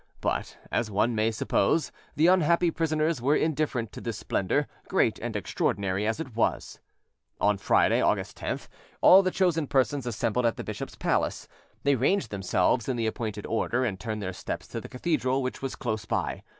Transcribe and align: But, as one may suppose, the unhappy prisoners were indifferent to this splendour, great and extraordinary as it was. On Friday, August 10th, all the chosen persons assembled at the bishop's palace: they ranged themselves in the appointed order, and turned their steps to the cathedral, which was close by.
But, 0.19 0.57
as 0.71 0.89
one 0.89 1.13
may 1.13 1.29
suppose, 1.29 1.91
the 2.15 2.25
unhappy 2.25 2.71
prisoners 2.71 3.21
were 3.21 3.35
indifferent 3.35 3.91
to 3.91 4.01
this 4.01 4.17
splendour, 4.17 4.65
great 4.87 5.19
and 5.19 5.35
extraordinary 5.35 6.07
as 6.07 6.19
it 6.19 6.35
was. 6.35 6.79
On 7.39 7.55
Friday, 7.55 8.01
August 8.01 8.35
10th, 8.35 8.67
all 9.01 9.21
the 9.21 9.29
chosen 9.29 9.67
persons 9.67 10.07
assembled 10.07 10.47
at 10.47 10.57
the 10.57 10.63
bishop's 10.63 10.95
palace: 10.95 11.47
they 11.83 11.93
ranged 11.93 12.31
themselves 12.31 12.89
in 12.89 12.95
the 12.97 13.05
appointed 13.05 13.45
order, 13.45 13.85
and 13.85 13.99
turned 13.99 14.23
their 14.23 14.33
steps 14.33 14.67
to 14.69 14.81
the 14.81 14.89
cathedral, 14.89 15.43
which 15.43 15.61
was 15.61 15.75
close 15.75 16.05
by. 16.05 16.41